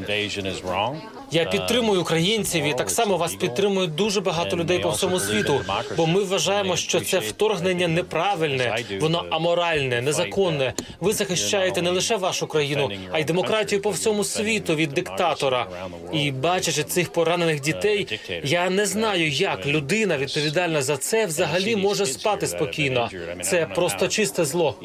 Я 1.32 1.44
підтримую 1.44 2.00
українців 2.00 2.64
і 2.64 2.74
так 2.74 2.90
само 2.90 3.16
вас 3.16 3.34
підтримують 3.34 3.91
дуже 3.96 4.20
багато 4.20 4.56
людей 4.56 4.78
по 4.78 4.90
всьому 4.90 5.20
світу. 5.20 5.64
Бо 5.96 6.06
ми 6.06 6.22
вважаємо, 6.24 6.76
що 6.76 7.00
це 7.00 7.18
вторгнення 7.18 7.88
неправильне, 7.88 8.84
воно 9.00 9.24
аморальне, 9.30 10.02
незаконне. 10.02 10.74
Ви 11.00 11.12
захищаєте 11.12 11.82
не 11.82 11.90
лише 11.90 12.16
вашу 12.16 12.46
країну, 12.46 12.90
а 13.12 13.18
й 13.18 13.24
демократію 13.24 13.82
по 13.82 13.90
всьому 13.90 14.24
світу 14.24 14.74
від 14.74 14.90
диктатора. 14.90 15.66
І 16.12 16.30
бачачи 16.30 16.82
цих 16.82 17.12
поранених 17.12 17.60
дітей, 17.60 18.20
я 18.44 18.70
не 18.70 18.86
знаю, 18.86 19.28
як 19.28 19.66
людина 19.66 20.18
відповідальна 20.18 20.82
за 20.82 20.96
це 20.96 21.26
взагалі 21.26 21.76
може 21.76 22.06
спати 22.06 22.46
спокійно. 22.46 23.10
Це 23.42 23.66
просто 23.66 24.08
чисте 24.08 24.44
зло. 24.44 24.76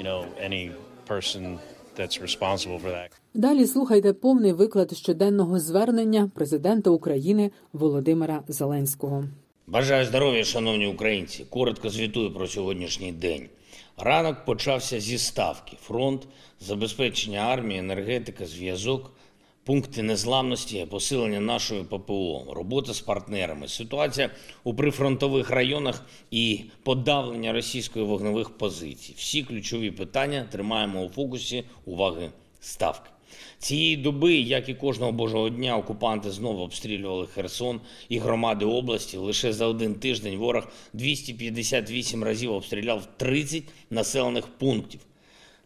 Далі 3.34 3.68
слухайте 3.68 4.14
повний 4.14 4.54
виклад 4.54 4.98
щоденного 4.98 5.60
звернення 5.60 6.32
президента 6.36 6.90
України 6.90 7.52
Володимира 7.74 8.44
Зеленського. 8.48 9.24
Бажаю 9.68 10.06
здоров'я, 10.06 10.44
шановні 10.44 10.88
українці. 10.88 11.46
Коротко 11.50 11.90
звітую 11.90 12.34
про 12.34 12.48
сьогоднішній 12.48 13.12
день. 13.12 13.50
Ранок 13.98 14.46
почався 14.46 15.00
зі 15.00 15.18
ставки: 15.18 15.78
фронт, 15.82 16.28
забезпечення 16.60 17.40
армії, 17.40 17.80
енергетика, 17.80 18.46
зв'язок, 18.46 19.12
пункти 19.68 20.04
незламності, 20.04 20.88
посилення 20.90 21.40
нашої 21.40 21.84
ППО, 21.84 22.46
робота 22.50 22.94
з 22.94 23.02
партнерами, 23.02 23.68
ситуація 23.68 24.30
у 24.64 24.74
прифронтових 24.74 25.50
районах 25.50 26.06
і 26.32 26.62
подавлення 26.84 27.54
російської 27.54 28.06
вогневих 28.06 28.50
позицій. 28.50 29.14
Всі 29.18 29.44
ключові 29.44 29.92
питання 29.92 30.48
тримаємо 30.52 31.06
у 31.06 31.10
фокусі 31.10 31.64
уваги 31.86 32.30
ставки. 32.60 33.10
Цієї 33.60 33.98
доби, 33.98 34.34
як 34.34 34.70
і 34.70 34.74
кожного 34.74 35.12
божого 35.12 35.50
дня, 35.50 35.78
окупанти 35.78 36.32
знову 36.32 36.64
обстрілювали 36.64 37.28
Херсон 37.28 37.82
і 38.10 38.18
громади 38.18 38.66
області. 38.66 39.18
Лише 39.18 39.54
за 39.54 39.66
один 39.66 39.96
тиждень 39.96 40.38
ворог 40.38 40.68
258 40.94 42.24
разів 42.24 42.52
обстріляв 42.52 43.08
30 43.18 43.64
населених 43.90 44.48
пунктів. 44.48 45.07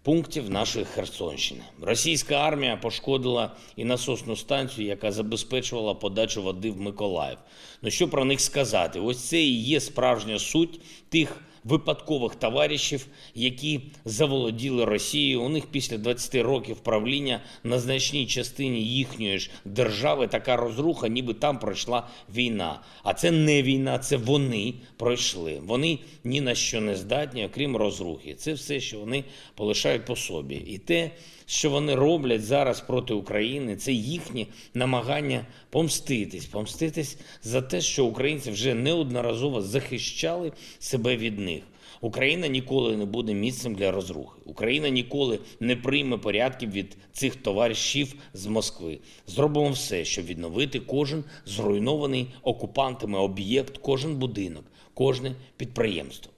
Пунктів 0.03 0.49
нашої 0.49 0.85
Херсонщини. 0.85 1.61
Російська 1.81 2.35
армія 2.35 2.77
пошкодила 2.77 3.51
і 3.75 3.85
насосну 3.85 4.35
станцію, 4.35 4.87
яка 4.87 5.11
забезпечувала 5.11 5.93
подачу 5.93 6.43
води 6.43 6.71
в 6.71 6.81
Миколаїв. 6.81 7.37
Ну 7.81 7.91
що 7.91 8.09
про 8.09 8.25
них 8.25 8.41
сказати? 8.41 8.99
Ось 8.99 9.29
це 9.29 9.41
і 9.41 9.63
є 9.63 9.79
справжня 9.79 10.39
суть 10.39 10.81
тих 11.09 11.41
випадкових 11.63 12.35
товаришів, 12.35 13.07
які 13.35 13.81
заволоділи 14.05 14.85
Росією. 14.85 15.41
У 15.41 15.49
них 15.49 15.65
після 15.65 15.97
20 15.97 16.35
років 16.35 16.77
правління 16.77 17.41
на 17.63 17.79
значній 17.79 18.25
частині 18.25 18.83
їхньої 18.83 19.39
ж 19.39 19.49
держави 19.65 20.27
така 20.27 20.55
розруха, 20.55 21.07
ніби 21.07 21.33
там 21.33 21.59
пройшла 21.59 22.07
війна. 22.35 22.79
А 23.03 23.13
це 23.13 23.31
не 23.31 23.63
війна, 23.63 23.99
це 23.99 24.17
вони 24.17 24.73
пройшли. 24.97 25.61
Вони 25.65 25.99
ні 26.23 26.41
на 26.41 26.55
що 26.55 26.81
не 26.81 26.95
здатні, 26.95 27.45
окрім 27.45 27.77
розрухи. 27.77 28.33
Це 28.33 28.53
все, 28.53 28.79
що 28.79 28.99
вони 28.99 29.23
полишають 29.55 30.05
по 30.05 30.15
собі. 30.15 30.55
І 30.55 30.77
те, 30.77 31.11
що 31.51 31.69
вони 31.69 31.95
роблять 31.95 32.43
зараз 32.43 32.81
проти 32.81 33.13
України, 33.13 33.75
це 33.75 33.91
їхні 33.91 34.47
намагання 34.73 35.45
помститись, 35.69 36.45
помститись 36.45 37.17
за 37.43 37.61
те, 37.61 37.81
що 37.81 38.05
українці 38.05 38.51
вже 38.51 38.73
неодноразово 38.73 39.61
захищали 39.61 40.51
себе 40.79 41.17
від 41.17 41.39
них. 41.39 41.63
Україна 42.01 42.47
ніколи 42.47 42.97
не 42.97 43.05
буде 43.05 43.33
місцем 43.33 43.75
для 43.75 43.91
розрухи. 43.91 44.39
Україна 44.45 44.89
ніколи 44.89 45.39
не 45.59 45.75
прийме 45.75 46.17
порядків 46.17 46.71
від 46.71 46.97
цих 47.13 47.35
товаришів 47.35 48.13
з 48.33 48.45
Москви. 48.45 48.99
Зробимо 49.27 49.69
все, 49.69 50.05
щоб 50.05 50.25
відновити 50.25 50.79
кожен 50.79 51.23
зруйнований 51.45 52.27
окупантами 52.41 53.19
об'єкт, 53.19 53.77
кожен 53.77 54.15
будинок, 54.15 54.63
кожне 54.93 55.35
підприємство. 55.57 56.30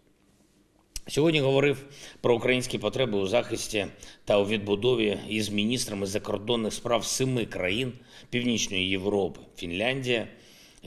Сьогодні 1.13 1.39
говорив 1.39 1.86
про 2.22 2.36
українські 2.36 2.77
потреби 2.77 3.17
у 3.17 3.27
захисті 3.27 3.88
та 4.25 4.39
у 4.39 4.46
відбудові 4.46 5.17
із 5.29 5.50
міністрами 5.50 6.05
закордонних 6.05 6.74
справ 6.74 7.05
семи 7.05 7.46
країн 7.46 7.93
Північної 8.29 8.89
Європи: 8.89 9.39
Фінляндія, 9.58 10.27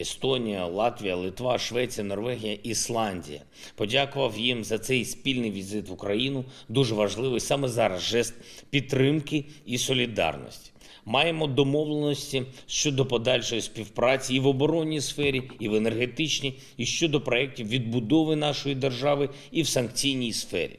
Естонія, 0.01 0.67
Латвія, 0.67 1.17
Литва, 1.17 1.59
Швеція, 1.59 2.07
Норвегія, 2.07 2.59
Ісландія. 2.63 3.41
Подякував 3.75 4.39
їм 4.39 4.65
за 4.65 4.79
цей 4.79 5.05
спільний 5.05 5.51
візит 5.51 5.89
в 5.89 5.93
Україну. 5.93 6.45
Дуже 6.69 6.95
важливий 6.95 7.41
саме 7.41 7.69
зараз 7.69 8.03
жест 8.03 8.35
підтримки 8.71 9.45
і 9.67 9.79
солідарності. 9.79 10.71
Маємо 11.09 11.47
домовленості 11.47 12.43
щодо 12.67 13.07
подальшої 13.07 13.61
співпраці 13.61 14.35
і 14.35 14.41
в 14.41 14.47
оборонній 14.47 15.01
сфері, 15.01 15.43
і 15.59 15.69
в 15.69 15.75
енергетичній, 15.75 16.55
і 16.77 16.87
щодо 16.87 17.21
проєктів 17.21 17.69
відбудови 17.69 18.37
нашої 18.37 18.75
держави, 18.75 19.29
і 19.51 19.63
в 19.63 19.69
санкційній 19.69 20.33
сфері. 20.33 20.79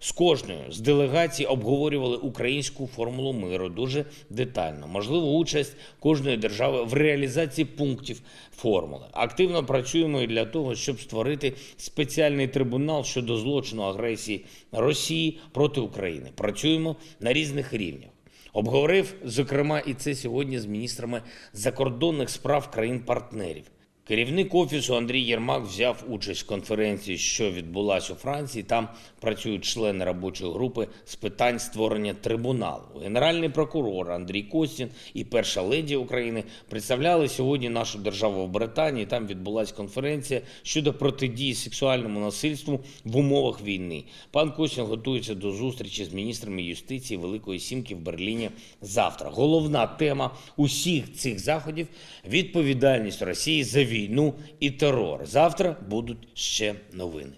З 0.00 0.12
кожною 0.12 0.72
з 0.72 0.80
делегацій 0.80 1.44
обговорювали 1.44 2.16
українську 2.16 2.86
формулу 2.86 3.32
миру 3.32 3.68
дуже 3.68 4.04
детально. 4.30 4.88
Можливо, 4.88 5.36
участь 5.36 5.76
кожної 6.00 6.36
держави 6.36 6.84
в 6.84 6.94
реалізації 6.94 7.64
пунктів 7.64 8.20
формули. 8.56 9.06
Активно 9.12 9.66
працюємо 9.66 10.22
і 10.22 10.26
для 10.26 10.44
того, 10.44 10.74
щоб 10.74 11.00
створити 11.00 11.52
спеціальний 11.76 12.48
трибунал 12.48 13.04
щодо 13.04 13.36
злочину 13.36 13.82
агресії 13.82 14.44
Росії 14.72 15.38
проти 15.52 15.80
України. 15.80 16.30
Працюємо 16.34 16.96
на 17.20 17.32
різних 17.32 17.74
рівнях. 17.74 18.10
Обговорив, 18.58 19.14
зокрема, 19.24 19.78
і 19.78 19.94
це 19.94 20.14
сьогодні 20.14 20.58
з 20.58 20.66
міністрами 20.66 21.22
закордонних 21.52 22.30
справ 22.30 22.70
країн-партнерів. 22.70 23.64
Керівник 24.08 24.54
офісу 24.54 24.96
Андрій 24.96 25.20
Єрмак 25.20 25.62
взяв 25.62 26.04
участь 26.08 26.42
в 26.42 26.46
конференції, 26.46 27.18
що 27.18 27.50
відбулася 27.50 28.12
у 28.12 28.16
Франції. 28.16 28.62
Там 28.62 28.88
працюють 29.20 29.64
члени 29.64 30.04
робочої 30.04 30.52
групи 30.52 30.88
з 31.04 31.16
питань 31.16 31.58
створення 31.58 32.14
трибуналу. 32.14 32.82
Генеральний 33.02 33.48
прокурор 33.48 34.12
Андрій 34.12 34.42
Костін 34.42 34.88
і 35.14 35.24
перша 35.24 35.62
леді 35.62 35.96
України 35.96 36.44
представляли 36.68 37.28
сьогодні 37.28 37.68
нашу 37.68 37.98
державу 37.98 38.44
в 38.44 38.48
Британії. 38.48 39.06
Там 39.06 39.26
відбулася 39.26 39.74
конференція 39.74 40.40
щодо 40.62 40.94
протидії 40.94 41.54
сексуальному 41.54 42.20
насильству 42.20 42.80
в 43.04 43.16
умовах 43.16 43.62
війни. 43.62 44.04
Пан 44.30 44.52
Костін 44.52 44.84
готується 44.84 45.34
до 45.34 45.52
зустрічі 45.52 46.04
з 46.04 46.12
міністрами 46.12 46.62
юстиції 46.62 47.18
Великої 47.18 47.60
Сімки 47.60 47.94
в 47.94 47.98
Берліні 47.98 48.50
завтра. 48.82 49.30
Головна 49.32 49.86
тема 49.86 50.30
усіх 50.56 51.12
цих 51.12 51.38
заходів 51.38 51.86
відповідальність 52.28 53.22
Росії 53.22 53.64
за 53.64 53.84
війну 53.84 53.97
війну 53.98 54.34
і 54.60 54.70
терор. 54.70 55.26
Завтра 55.26 55.76
будуть 55.88 56.28
ще 56.34 56.74
новини. 56.92 57.32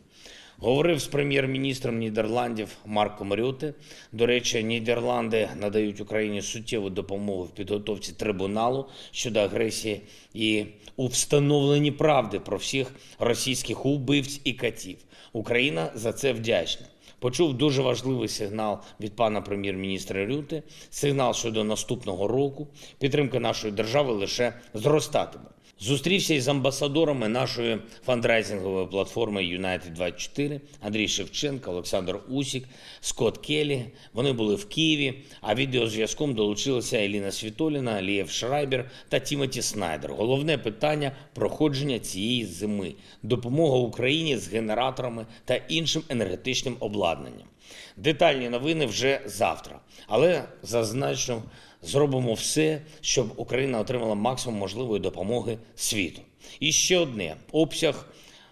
Говорив 0.58 0.98
з 0.98 1.06
прем'єр-міністром 1.06 1.98
Нідерландів 1.98 2.76
Марком 2.86 3.32
Рюте. 3.32 3.74
До 4.12 4.26
речі, 4.26 4.64
Нідерланди 4.64 5.48
надають 5.60 6.00
Україні 6.00 6.42
суттєву 6.42 6.90
допомогу 6.90 7.42
в 7.44 7.50
підготовці 7.50 8.12
трибуналу 8.12 8.86
щодо 9.10 9.40
агресії 9.40 10.00
і 10.34 10.64
у 10.96 11.06
встановленні 11.06 11.90
правди 11.90 12.40
про 12.40 12.56
всіх 12.56 12.94
російських 13.18 13.86
убивць 13.86 14.40
і 14.44 14.52
катів. 14.52 14.96
Україна 15.32 15.90
за 15.94 16.12
це 16.12 16.32
вдячна. 16.32 16.86
Почув 17.18 17.54
дуже 17.54 17.82
важливий 17.82 18.28
сигнал 18.28 18.78
від 19.00 19.16
пана 19.16 19.40
прем'єр-міністра 19.40 20.26
Рюте. 20.26 20.62
Сигнал 20.90 21.34
щодо 21.34 21.64
наступного 21.64 22.28
року. 22.28 22.68
Підтримка 22.98 23.40
нашої 23.40 23.72
держави 23.72 24.12
лише 24.12 24.52
зростатиме. 24.74 25.49
Зустрівся 25.82 26.34
із 26.34 26.48
амбасадорами 26.48 27.28
нашої 27.28 27.78
фандрайзингової 28.06 28.86
платформи 28.86 29.42
United 29.42 29.92
24 29.92 30.60
Андрій 30.80 31.08
Шевченко, 31.08 31.70
Олександр 31.70 32.18
Усік, 32.28 32.64
Скотт 33.00 33.38
Келі. 33.38 33.84
Вони 34.12 34.32
були 34.32 34.54
в 34.54 34.68
Києві. 34.68 35.14
А 35.40 35.54
відеозв'язком 35.54 36.34
долучилися 36.34 36.98
Еліна 36.98 37.30
Світоліна, 37.30 38.02
Лієв 38.02 38.30
Шрайбер 38.30 38.90
та 39.08 39.18
Тімоті 39.18 39.62
Снайдер. 39.62 40.12
Головне 40.12 40.58
питання 40.58 41.12
проходження 41.34 41.98
цієї 41.98 42.44
зими, 42.44 42.94
допомога 43.22 43.76
Україні 43.78 44.36
з 44.36 44.48
генераторами 44.48 45.26
та 45.44 45.54
іншим 45.54 46.02
енергетичним 46.08 46.76
обладнанням. 46.80 47.46
Детальні 47.96 48.48
новини 48.48 48.86
вже 48.86 49.20
завтра, 49.26 49.80
але 50.06 50.44
зазначу 50.62 51.42
зробимо 51.82 52.34
все, 52.34 52.82
щоб 53.00 53.32
Україна 53.36 53.78
отримала 53.78 54.14
максимум 54.14 54.58
можливої 54.58 55.00
допомоги 55.00 55.58
світу. 55.74 56.22
І 56.60 56.72
ще 56.72 56.98
одне 56.98 57.36
обсяг 57.52 58.06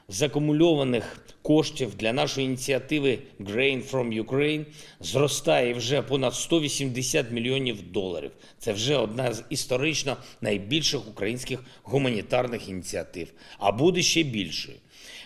закумульованих 0.09 1.21
коштів 1.43 1.95
для 1.95 2.13
нашої 2.13 2.47
ініціативи 2.47 3.19
Grain 3.41 3.91
from 3.91 4.25
Ukraine 4.25 4.65
зростає 5.01 5.75
вже 5.75 6.03
понад 6.03 6.35
180 6.35 7.31
мільйонів 7.31 7.93
доларів. 7.93 8.31
Це 8.59 8.73
вже 8.73 8.97
одна 8.97 9.33
з 9.33 9.45
історично 9.51 10.17
найбільших 10.41 11.09
українських 11.09 11.65
гуманітарних 11.83 12.69
ініціатив, 12.69 13.33
а 13.59 13.73
буде 13.73 14.03
ще 14.03 14.23
більшою. 14.23 14.77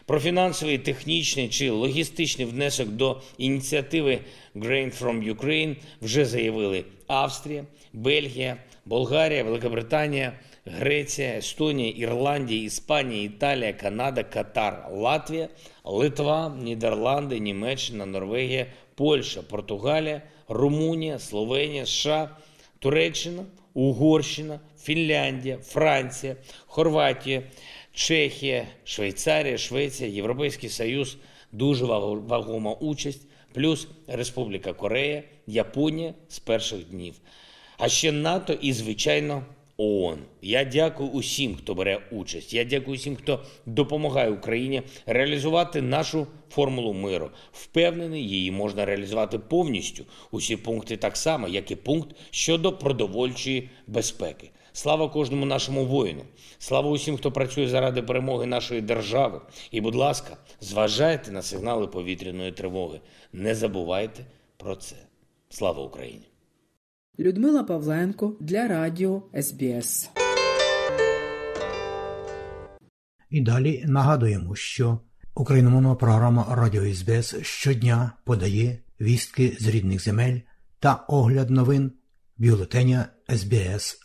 Про 0.07 0.21
фінансовий, 0.21 0.79
технічний 0.79 1.49
чи 1.49 1.71
логістичний 1.71 2.47
внесок 2.47 2.88
до 2.88 3.21
ініціативи 3.38 4.19
Grain 4.57 5.03
from 5.03 5.35
Ukraine 5.35 5.77
вже 6.03 6.25
заявили 6.25 6.85
Австрія, 7.07 7.65
Бельгія, 7.93 8.57
Болгарія, 8.87 9.45
Великобританія, 9.45 10.33
Греція, 10.65 11.38
Естонія, 11.38 11.91
Ірландія, 11.91 12.65
Іспанія, 12.65 13.23
Італія, 13.23 13.73
Канада, 13.73 14.23
Катар, 14.23 14.88
Латвія, 14.93 15.49
Литва, 15.85 16.57
Нідерланди, 16.62 17.38
Німеччина, 17.38 18.07
Норвегія, 18.07 18.67
Польща, 18.95 19.43
Португалія, 19.43 20.23
Румунія, 20.49 21.19
Словенія, 21.19 21.87
США, 21.87 22.37
Туреччина, 22.79 23.45
Угорщина, 23.75 24.61
Фінляндія, 24.83 25.59
Франція, 25.59 26.37
Хорватія, 26.67 27.43
Чехія, 27.92 28.66
Швейцарія, 28.85 29.59
Швеція, 29.59 30.11
Європейський 30.11 30.68
Союз, 30.68 31.16
дуже 31.52 31.85
вагома 31.85 32.72
участь, 32.72 33.26
плюс 33.52 33.88
Республіка 34.07 34.72
Корея, 34.72 35.22
Японія 35.46 36.14
з 36.28 36.38
перших 36.38 36.85
днів. 36.85 37.14
А 37.78 37.88
ще 37.88 38.12
НАТО 38.12 38.52
і, 38.52 38.72
звичайно, 38.72 39.44
ООН. 39.76 40.18
Я 40.42 40.64
дякую 40.64 41.11
усім, 41.11 41.57
хто 41.57 41.74
бере 41.74 42.00
участь. 42.11 42.55
Я 42.55 42.64
дякую 42.64 42.96
усім, 42.96 43.16
хто 43.16 43.44
допомагає 43.66 44.31
Україні 44.31 44.83
реалізувати 45.07 45.83
нашу 45.83 46.26
формулу 46.50 46.92
миру. 46.92 47.31
Впевнений, 47.52 48.28
її 48.28 48.50
можна 48.50 48.85
реалізувати 48.85 49.38
повністю. 49.38 50.05
Усі 50.31 50.57
пункти 50.57 50.96
так 50.96 51.16
само, 51.16 51.48
як 51.48 51.70
і 51.70 51.76
пункт 51.76 52.16
щодо 52.31 52.72
продовольчої 52.72 53.70
безпеки. 53.87 54.50
Слава 54.72 55.08
кожному 55.08 55.46
нашому 55.46 55.87
воїну. 55.87 56.22
Слава 56.58 56.90
усім, 56.90 57.16
хто 57.16 57.32
працює 57.32 57.68
заради 57.68 58.02
перемоги 58.02 58.46
нашої 58.46 58.80
держави. 58.80 59.40
І, 59.70 59.80
будь 59.80 59.94
ласка, 59.94 60.37
зважайте 60.61 61.30
на 61.30 61.42
сигнали 61.42 61.87
повітряної 61.87 62.52
тривоги. 62.52 63.00
Не 63.32 63.54
забувайте 63.54 64.24
про 64.56 64.76
це. 64.76 64.96
Слава 65.48 65.82
Україні! 65.82 66.28
Людмила 67.18 67.64
Павленко 67.64 68.37
для 68.40 68.68
Радіо 68.68 69.22
СБС. 69.42 70.11
І 73.30 73.40
далі 73.40 73.85
нагадуємо, 73.87 74.54
що 74.54 74.98
україномовна 75.35 75.94
програма 75.94 76.46
Радіо 76.50 76.94
СБС 76.94 77.37
щодня 77.42 78.12
подає 78.24 78.78
вістки 79.00 79.56
з 79.61 79.68
рідних 79.68 80.04
земель 80.04 80.38
та 80.78 81.04
огляд 81.08 81.50
новин 81.50 81.92
бюлетеня 82.38 83.06
СБС 83.37 84.02